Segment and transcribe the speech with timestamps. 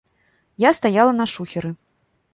[0.63, 1.71] Я стаяла на шухеры.